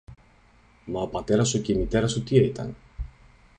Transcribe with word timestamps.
Μα 0.85 1.01
ο 1.01 1.07
πατέρας 1.07 1.49
σου 1.49 1.61
και 1.61 1.73
η 1.73 1.75
μητέρα 1.75 2.07
σου 2.07 2.23
τι 2.23 2.35
ήταν; 2.35 2.75